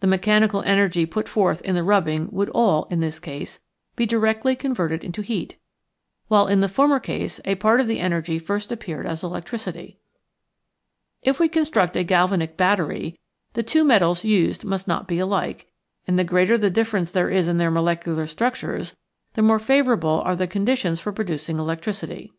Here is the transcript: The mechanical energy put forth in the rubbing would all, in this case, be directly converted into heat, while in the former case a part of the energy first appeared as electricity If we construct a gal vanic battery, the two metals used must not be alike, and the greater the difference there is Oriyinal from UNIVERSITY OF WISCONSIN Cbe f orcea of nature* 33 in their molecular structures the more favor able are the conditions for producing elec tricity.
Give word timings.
The 0.00 0.08
mechanical 0.08 0.62
energy 0.62 1.06
put 1.06 1.28
forth 1.28 1.60
in 1.62 1.76
the 1.76 1.84
rubbing 1.84 2.26
would 2.32 2.48
all, 2.48 2.88
in 2.90 2.98
this 2.98 3.20
case, 3.20 3.60
be 3.94 4.04
directly 4.04 4.56
converted 4.56 5.04
into 5.04 5.22
heat, 5.22 5.58
while 6.26 6.48
in 6.48 6.58
the 6.60 6.68
former 6.68 6.98
case 6.98 7.38
a 7.44 7.54
part 7.54 7.78
of 7.80 7.86
the 7.86 8.00
energy 8.00 8.40
first 8.40 8.72
appeared 8.72 9.06
as 9.06 9.22
electricity 9.22 10.00
If 11.22 11.38
we 11.38 11.48
construct 11.48 11.94
a 11.96 12.02
gal 12.02 12.26
vanic 12.28 12.56
battery, 12.56 13.20
the 13.52 13.62
two 13.62 13.84
metals 13.84 14.24
used 14.24 14.64
must 14.64 14.88
not 14.88 15.06
be 15.06 15.20
alike, 15.20 15.68
and 16.04 16.18
the 16.18 16.24
greater 16.24 16.58
the 16.58 16.68
difference 16.68 17.12
there 17.12 17.30
is 17.30 17.46
Oriyinal 17.46 17.46
from 17.46 17.46
UNIVERSITY 17.46 17.46
OF 17.46 17.46
WISCONSIN 17.46 17.46
Cbe 17.46 17.46
f 17.46 17.46
orcea 17.46 17.46
of 17.46 17.46
nature* 17.46 17.46
33 17.46 17.48
in 17.48 17.56
their 17.58 17.70
molecular 17.70 18.26
structures 18.26 18.96
the 19.34 19.42
more 19.42 19.58
favor 19.60 19.94
able 19.94 20.20
are 20.22 20.34
the 20.34 20.46
conditions 20.48 20.98
for 20.98 21.12
producing 21.12 21.58
elec 21.58 21.80
tricity. 21.80 22.30